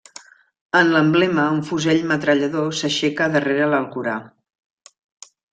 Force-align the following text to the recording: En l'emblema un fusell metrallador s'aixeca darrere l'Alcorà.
En 0.79 0.87
l'emblema 0.93 1.43
un 1.57 1.59
fusell 1.67 2.01
metrallador 2.13 2.73
s'aixeca 2.81 3.31
darrere 3.37 3.71
l'Alcorà. 3.75 4.19